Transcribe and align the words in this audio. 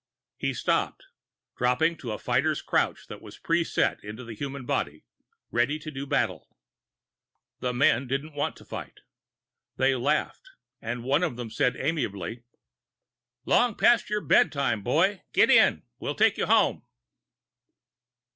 He 0.39 0.55
stopped, 0.55 1.03
dropping 1.55 1.91
into 1.91 2.07
the 2.07 2.17
fighter's 2.17 2.63
crouch 2.63 3.05
that 3.05 3.21
is 3.23 3.37
pre 3.37 3.63
set 3.63 4.03
into 4.03 4.23
the 4.23 4.33
human 4.33 4.65
body, 4.65 5.05
ready 5.51 5.77
to 5.77 5.91
do 5.91 6.07
battle. 6.07 6.49
The 7.59 7.71
men 7.71 8.07
didn't 8.07 8.33
want 8.33 8.55
to 8.55 8.65
fight. 8.65 9.01
They 9.75 9.93
laughed 9.93 10.49
and 10.81 11.03
one 11.03 11.21
of 11.21 11.35
them 11.35 11.51
said 11.51 11.75
amiably: 11.77 12.41
"Long 13.45 13.75
past 13.75 14.09
your 14.09 14.21
bedtime, 14.21 14.81
boy. 14.81 15.21
Get 15.33 15.51
in. 15.51 15.83
We'll 15.99 16.15
take 16.15 16.35
you 16.35 16.47
home." 16.47 16.81